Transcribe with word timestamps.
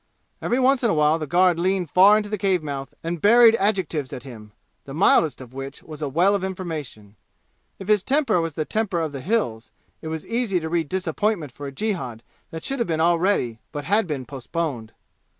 Every 0.41 0.57
once 0.59 0.81
in 0.83 0.89
a 0.89 0.95
while 0.95 1.19
the 1.19 1.27
guard 1.27 1.59
leaned 1.59 1.91
far 1.91 2.17
into 2.17 2.27
the 2.27 2.39
cave 2.39 2.63
mouth 2.63 2.95
and 3.03 3.23
hurled 3.23 3.53
adjectives 3.59 4.11
at 4.11 4.23
him, 4.23 4.51
the 4.85 4.95
mildest 4.95 5.41
of 5.41 5.53
which 5.53 5.83
was 5.83 6.01
a 6.01 6.09
well 6.09 6.33
of 6.33 6.43
information. 6.43 7.17
If 7.77 7.87
his 7.87 8.01
temper 8.01 8.41
was 8.41 8.55
the 8.55 8.65
temper 8.65 8.99
of 8.99 9.11
the 9.11 9.21
"Hills," 9.21 9.69
it 10.01 10.07
was 10.07 10.25
easy 10.25 10.59
to 10.59 10.69
read 10.69 10.89
disappointment 10.89 11.51
for 11.51 11.67
a 11.67 11.71
jihad 11.71 12.23
that 12.49 12.63
should 12.63 12.79
have 12.79 12.87
been 12.87 12.99
already 12.99 13.59
but 13.71 13.85
had 13.85 14.07
been 14.07 14.25
postponed. 14.25 14.91